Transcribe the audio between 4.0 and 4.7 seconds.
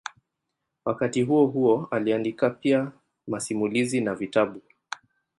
na vitabu.